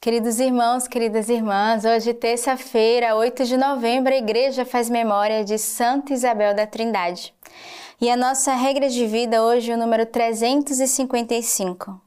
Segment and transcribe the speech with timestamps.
[0.00, 6.12] Queridos irmãos, queridas irmãs, hoje, terça-feira, 8 de novembro, a igreja faz memória de Santa
[6.12, 7.34] Isabel da Trindade.
[8.00, 12.00] E a nossa regra de vida hoje é o número 355.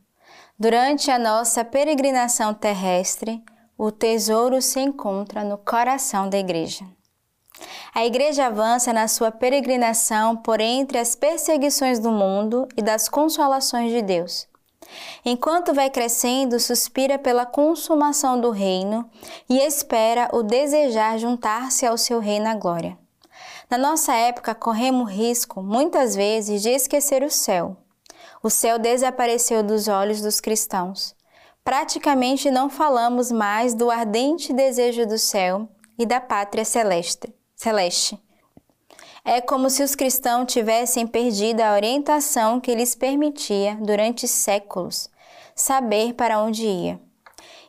[0.57, 3.43] Durante a nossa peregrinação terrestre,
[3.77, 6.86] o tesouro se encontra no coração da igreja.
[7.94, 13.92] A igreja avança na sua peregrinação por entre as perseguições do mundo e das consolações
[13.92, 14.50] de Deus
[15.23, 19.10] Enquanto vai crescendo, suspira pela consumação do reino
[19.49, 22.98] e espera o desejar juntar-se ao seu reino na glória.
[23.70, 27.77] Na nossa época, corremos risco, muitas vezes, de esquecer o céu.
[28.44, 31.16] O céu desapareceu dos olhos dos cristãos.
[31.63, 37.34] Praticamente não falamos mais do ardente desejo do céu e da pátria celeste.
[37.55, 38.20] celeste.
[39.23, 45.09] É como se os cristãos tivessem perdido a orientação que lhes permitia, durante séculos,
[45.55, 46.99] saber para onde ia.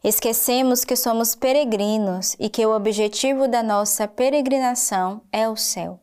[0.03, 6.01] Esquecemos que somos peregrinos e que o objetivo da nossa peregrinação é o céu.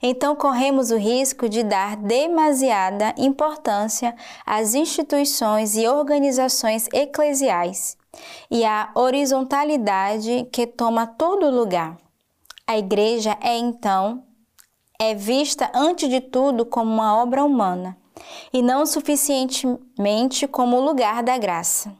[0.00, 4.14] Então corremos o risco de dar demasiada importância
[4.46, 7.96] às instituições e organizações eclesiais
[8.50, 11.98] e à horizontalidade que toma todo lugar.
[12.66, 14.22] A igreja é então
[15.00, 17.96] é vista antes de tudo como uma obra humana
[18.52, 21.94] e não suficientemente como lugar da graça.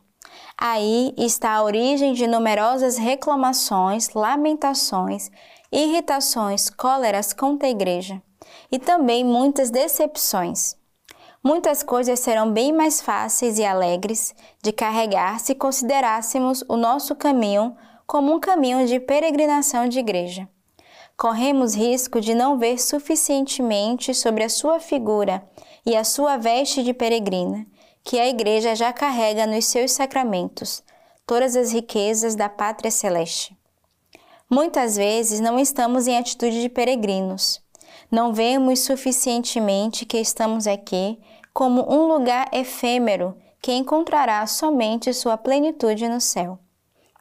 [0.60, 5.30] Aí está a origem de numerosas reclamações, lamentações,
[5.70, 8.20] irritações, cóleras contra a igreja
[8.68, 10.76] e também muitas decepções.
[11.40, 17.76] Muitas coisas serão bem mais fáceis e alegres de carregar se considerássemos o nosso caminho
[18.08, 20.48] como um caminho de peregrinação de igreja
[21.18, 25.42] corremos risco de não ver suficientemente sobre a sua figura
[25.84, 27.66] e a sua veste de peregrina,
[28.04, 30.80] que a Igreja já carrega nos seus sacramentos,
[31.26, 33.58] todas as riquezas da pátria celeste.
[34.48, 37.60] Muitas vezes não estamos em atitude de peregrinos.
[38.10, 41.18] Não vemos suficientemente que estamos aqui
[41.52, 46.60] como um lugar efêmero que encontrará somente sua plenitude no céu.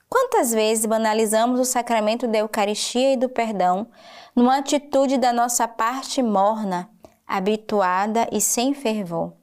[0.09, 3.87] Quantas vezes banalizamos o sacramento da Eucaristia e do perdão
[4.33, 6.89] numa atitude da nossa parte morna,
[7.27, 9.33] habituada e sem fervor?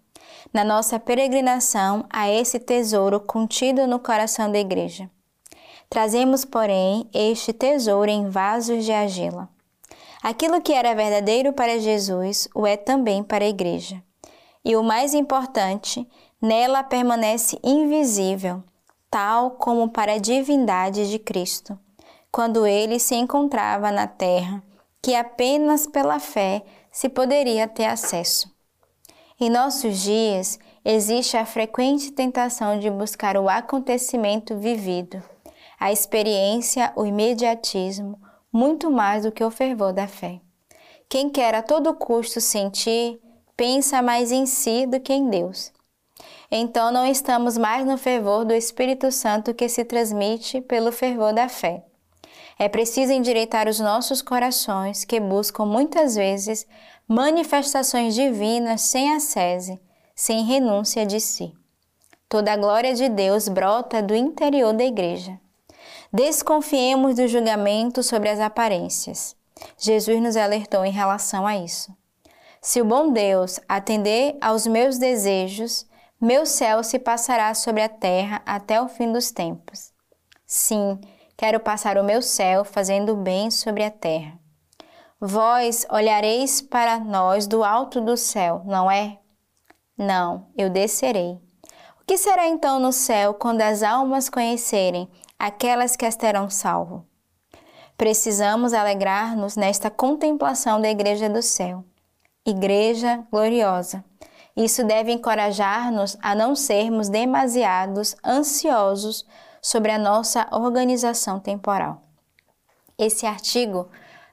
[0.53, 5.11] Na nossa peregrinação a esse tesouro contido no coração da Igreja.
[5.91, 9.51] Trazemos, porém, este tesouro em vasos de argila.
[10.23, 14.03] Aquilo que era verdadeiro para Jesus o é também para a Igreja.
[14.65, 16.09] E o mais importante,
[16.41, 18.63] nela permanece invisível
[19.15, 21.79] tal como para a divindade de Cristo,
[22.33, 24.61] quando ele se encontrava na terra,
[25.01, 28.53] que apenas pela fé se poderia ter acesso.
[29.39, 35.23] Em nossos dias, existe a frequente tentação de buscar o acontecimento vivido,
[35.79, 38.21] a experiência, o imediatismo,
[38.53, 40.41] muito mais do que o fervor da fé.
[41.09, 43.21] Quem quer a todo custo sentir,
[43.57, 45.73] pensa mais em si do que em Deus
[46.57, 51.49] então não estamos mais no fervor do Espírito Santo que se transmite pelo fervor da
[51.49, 51.83] fé.
[52.57, 56.65] É preciso endireitar os nossos corações que buscam muitas vezes
[57.09, 59.81] manifestações divinas sem ascese,
[60.15, 61.53] sem renúncia de si.
[62.29, 65.37] Toda a glória de Deus brota do interior da igreja.
[66.13, 69.35] Desconfiemos do julgamento sobre as aparências.
[69.77, 71.93] Jesus nos alertou em relação a isso.
[72.63, 75.85] Se o bom Deus atender aos meus desejos,
[76.25, 79.93] meu céu se passará sobre a terra até o fim dos tempos.
[80.47, 80.99] Sim,
[81.37, 84.39] quero passar o meu céu fazendo bem sobre a terra.
[85.21, 89.19] Vós olhareis para nós do alto do céu, não é?
[89.99, 91.39] Não, eu descerei.
[92.01, 95.09] O que será então no céu quando as almas conhecerem
[95.39, 97.07] aquelas que as terão salvo?
[97.97, 101.85] Precisamos alegrar-nos nesta contemplação da Igreja do céu.
[102.47, 104.05] Igreja gloriosa
[104.57, 109.27] isso deve encorajar-nos a não sermos demasiados ansiosos
[109.61, 112.01] sobre a nossa organização temporal.
[112.97, 113.89] Esse artigo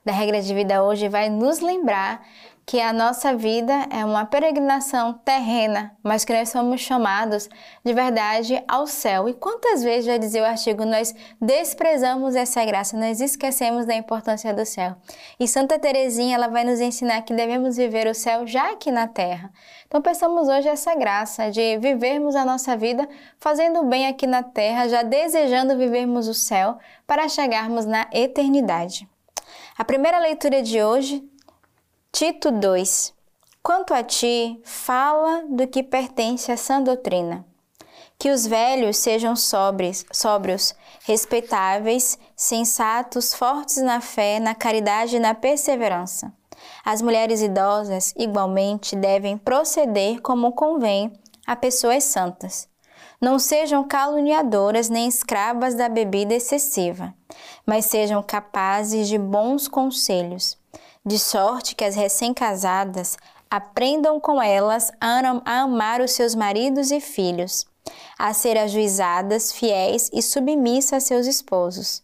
[0.05, 2.25] da regra de vida hoje vai nos lembrar
[2.71, 7.49] que a nossa vida é uma peregrinação terrena, mas que nós somos chamados
[7.83, 9.27] de verdade ao céu.
[9.27, 14.53] E quantas vezes, já dizia o artigo, nós desprezamos essa graça, nós esquecemos da importância
[14.53, 14.95] do céu.
[15.37, 19.05] E Santa Teresinha, ela vai nos ensinar que devemos viver o céu já aqui na
[19.05, 19.51] terra.
[19.85, 23.05] Então, pensamos hoje essa graça de vivermos a nossa vida
[23.37, 29.09] fazendo bem aqui na terra, já desejando vivermos o céu para chegarmos na eternidade.
[29.77, 31.29] A primeira leitura de hoje
[32.13, 33.13] Tito 2.
[33.63, 37.45] Quanto a ti, fala do que pertence à sã doutrina.
[38.19, 40.75] Que os velhos sejam sóbrios, sóbrios,
[41.05, 46.31] respeitáveis, sensatos, fortes na fé, na caridade e na perseverança.
[46.83, 51.13] As mulheres idosas, igualmente, devem proceder como convém
[51.47, 52.67] a pessoas santas.
[53.21, 57.15] Não sejam caluniadoras nem escravas da bebida excessiva,
[57.65, 60.59] mas sejam capazes de bons conselhos,
[61.05, 63.17] de sorte que as recém-casadas
[63.49, 67.65] aprendam com elas a amar os seus maridos e filhos,
[68.17, 72.03] a ser ajuizadas, fiéis e submissas a seus esposos,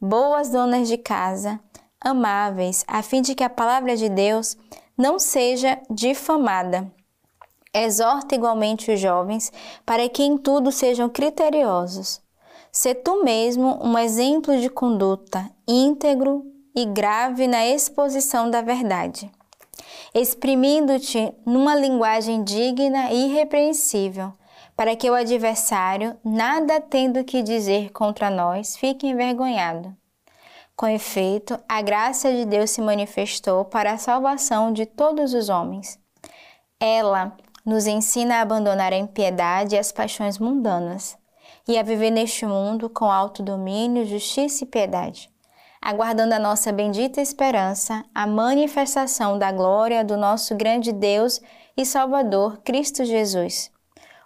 [0.00, 1.60] boas donas de casa,
[2.00, 4.56] amáveis, a fim de que a palavra de Deus
[4.96, 6.90] não seja difamada.
[7.74, 9.52] Exorta igualmente os jovens
[9.84, 12.22] para que em tudo sejam criteriosos.
[12.72, 19.30] Sê tu mesmo um exemplo de conduta íntegro e grave na exposição da verdade,
[20.14, 24.30] exprimindo-te numa linguagem digna e irrepreensível,
[24.76, 29.96] para que o adversário, nada tendo que dizer contra nós, fique envergonhado.
[30.76, 35.98] Com efeito, a graça de Deus se manifestou para a salvação de todos os homens.
[36.78, 37.34] Ela
[37.64, 41.16] nos ensina a abandonar a impiedade e as paixões mundanas
[41.66, 45.30] e a viver neste mundo com alto domínio, justiça e piedade,
[45.86, 51.40] aguardando a nossa bendita esperança, a manifestação da glória do nosso grande Deus
[51.76, 53.70] e Salvador Cristo Jesus,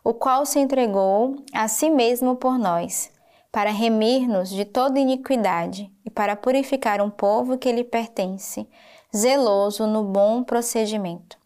[0.03, 3.13] o qual se entregou a si mesmo por nós
[3.53, 8.67] para remir-nos de toda iniquidade e para purificar um povo que lhe pertence,
[9.15, 11.40] zeloso no bom procedimento.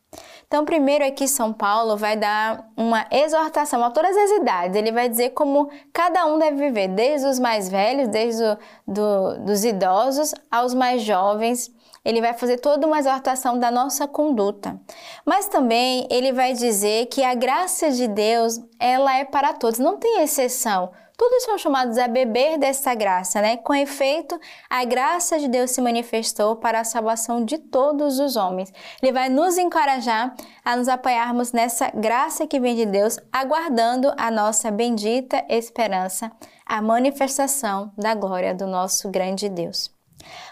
[0.54, 4.76] Então, primeiro aqui São Paulo vai dar uma exortação a todas as idades.
[4.76, 8.56] Ele vai dizer como cada um deve viver, desde os mais velhos, desde o,
[8.86, 11.74] do, dos idosos aos mais jovens.
[12.04, 14.80] Ele vai fazer toda uma exortação da nossa conduta.
[15.26, 19.96] Mas também ele vai dizer que a graça de Deus, ela é para todos, não
[19.96, 20.92] tem exceção.
[21.16, 23.56] Todos são chamados a beber dessa graça, né?
[23.56, 24.38] Com efeito,
[24.68, 28.72] a graça de Deus se manifestou para a salvação de todos os homens.
[29.00, 30.34] Ele vai nos encorajar
[30.64, 36.32] a nos apoiarmos nessa graça que vem de Deus, aguardando a nossa bendita esperança,
[36.66, 39.94] a manifestação da glória do nosso grande Deus.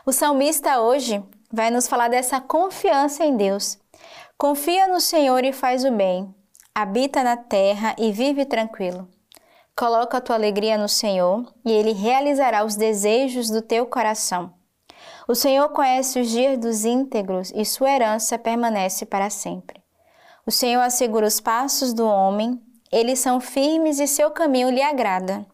[0.07, 3.79] O salmista hoje vai nos falar dessa confiança em Deus.
[4.39, 6.33] Confia no Senhor e faz o bem.
[6.73, 9.09] Habita na terra e vive tranquilo.
[9.77, 14.53] Coloca a tua alegria no Senhor e Ele realizará os desejos do teu coração.
[15.27, 19.83] O Senhor conhece os dias dos íntegros e sua herança permanece para sempre.
[20.47, 22.61] O Senhor assegura os passos do homem,
[22.91, 25.47] eles são firmes e seu caminho lhe agrada.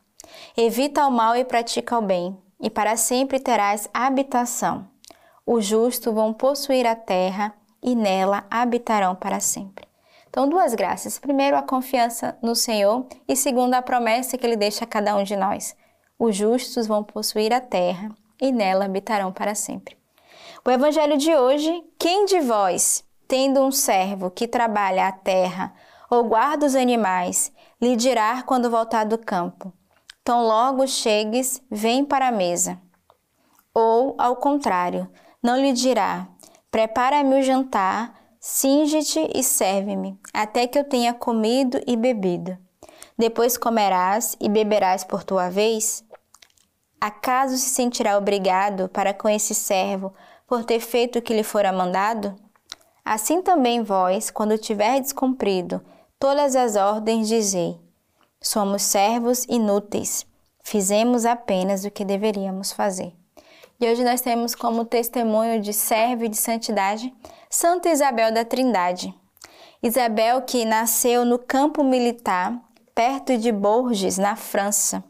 [0.56, 4.88] Evita o mal e pratica o bem, e para sempre terás habitação.
[5.47, 9.88] Os justos vão possuir a terra e nela habitarão para sempre.
[10.28, 11.19] Então, duas graças.
[11.19, 15.22] Primeiro, a confiança no Senhor e segundo, a promessa que Ele deixa a cada um
[15.22, 15.76] de nós.
[16.19, 18.10] Os justos vão possuir a terra
[18.40, 19.96] e nela habitarão para sempre.
[20.64, 25.72] O Evangelho de hoje: quem de vós, tendo um servo que trabalha a terra
[26.10, 29.72] ou guarda os animais, lhe dirá quando voltar do campo:
[30.24, 32.81] Tão logo chegues, vem para a mesa.
[33.74, 35.08] Ou, ao contrário,
[35.42, 36.28] não lhe dirá:
[36.70, 38.18] Prepara-me o jantar
[38.50, 42.56] Singe-te e serve-me, até que eu tenha comido e bebido.
[43.16, 46.02] Depois comerás e beberás por tua vez?
[46.98, 50.14] Acaso se sentirá obrigado para com esse servo
[50.46, 52.34] por ter feito o que lhe fora mandado?
[53.05, 55.84] Assim também vós, quando tiverdes cumprido
[56.19, 57.78] todas as ordens, dizei:
[58.40, 60.26] Somos servos inúteis,
[60.64, 63.12] fizemos apenas o que deveríamos fazer.
[63.78, 67.14] E hoje nós temos como testemunho de servo e de santidade
[67.50, 69.14] Santa Isabel da Trindade.
[69.82, 72.52] Isabel que nasceu no campo militar,
[72.94, 75.02] perto de Bourges, na França.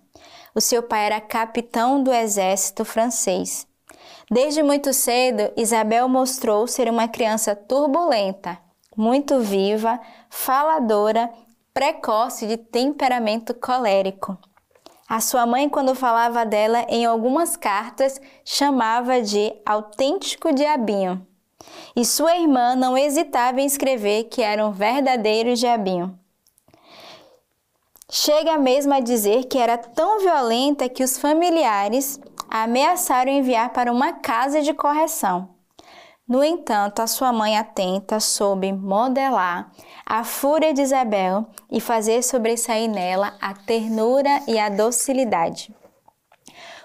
[0.54, 3.66] O seu pai era capitão do exército francês.
[4.30, 8.56] Desde muito cedo, Isabel mostrou ser uma criança turbulenta,
[8.96, 9.98] muito viva,
[10.30, 11.28] faladora,
[11.74, 14.38] precoce de temperamento colérico.
[15.08, 21.26] A sua mãe, quando falava dela em algumas cartas, chamava de autêntico diabinho
[21.94, 26.18] e sua irmã não hesitava em escrever que era um verdadeiro diabinho.
[28.10, 34.14] Chega mesmo a dizer que era tão violenta que os familiares ameaçaram enviar para uma
[34.14, 35.50] casa de correção.
[36.26, 39.70] No entanto, a sua mãe atenta soube modelar
[40.04, 45.74] a fúria de Isabel e fazer sobressair nela a ternura e a docilidade.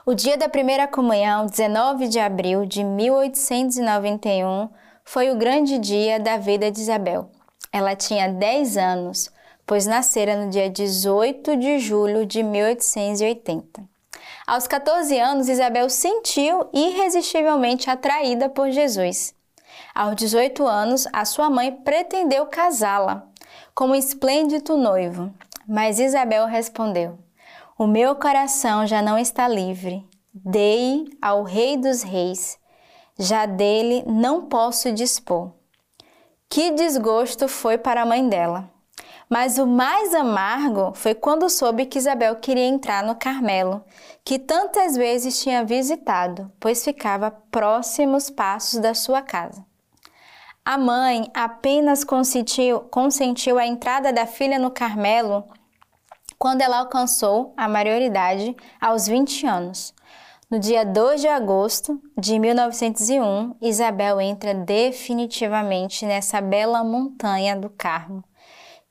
[0.06, 4.70] O dia da primeira comunhão, 19 de abril de 1891,
[5.06, 7.30] foi o grande dia da vida de Isabel.
[7.72, 9.32] Ela tinha 10 anos
[9.66, 13.82] pois nascera no dia 18 de julho de 1880.
[14.46, 19.34] Aos 14 anos, Isabel sentiu irresistivelmente atraída por Jesus.
[19.96, 23.26] Aos 18 anos, a sua mãe pretendeu casá-la
[23.74, 25.34] com um esplêndido noivo,
[25.68, 27.18] mas Isabel respondeu:
[27.78, 30.08] O meu coração já não está livre.
[30.32, 32.60] Dei ao Rei dos Reis,
[33.18, 35.52] já dele não posso dispor.
[36.48, 38.70] Que desgosto foi para a mãe dela.
[39.28, 43.84] Mas o mais amargo foi quando soube que Isabel queria entrar no Carmelo,
[44.24, 49.66] que tantas vezes tinha visitado, pois ficava próximos passos da sua casa.
[50.64, 55.44] A mãe apenas consentiu, consentiu a entrada da filha no Carmelo
[56.44, 59.94] quando ela alcançou a maioridade aos 20 anos.
[60.52, 68.26] No dia 2 de agosto de 1901, Isabel entra definitivamente nessa bela montanha do Carmo,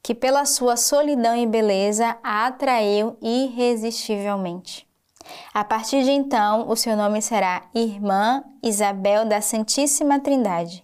[0.02, 4.88] que pela sua solidão e beleza a atraiu irresistivelmente.
[5.52, 10.82] A partir de então, o seu nome será Irmã Isabel da Santíssima Trindade.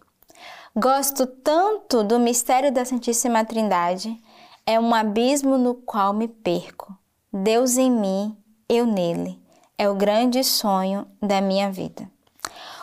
[0.77, 4.21] Gosto tanto do mistério da Santíssima Trindade,
[4.69, 6.95] é um abismo no qual me perco.
[7.33, 8.37] Deus em mim,
[8.69, 9.41] eu nele.
[9.79, 12.07] É o grande sonho da minha vida.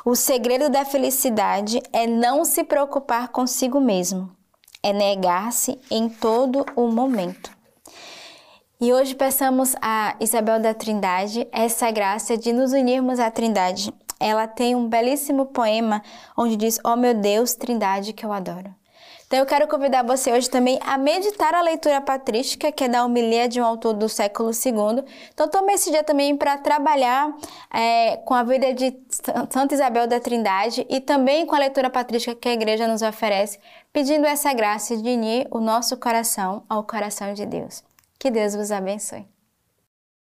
[0.04, 4.36] O segredo da felicidade é não se preocupar consigo mesmo,
[4.82, 7.52] é negar-se em todo o momento.
[8.82, 14.48] E hoje peçamos a Isabel da Trindade essa graça de nos unirmos à Trindade ela
[14.48, 16.02] tem um belíssimo poema
[16.36, 18.74] onde diz: "Ó oh, meu Deus, Trindade que eu adoro".
[19.28, 23.04] Então eu quero convidar você hoje também a meditar a leitura patrística, que é da
[23.04, 25.04] homilia de um autor do século II.
[25.34, 27.36] Então tome esse dia também para trabalhar
[27.74, 28.96] é, com a vida de
[29.50, 33.60] Santa Isabel da Trindade e também com a leitura patrística que a igreja nos oferece,
[33.92, 37.84] pedindo essa graça de unir o nosso coração ao coração de Deus.
[38.20, 39.35] Que Deus vos abençoe.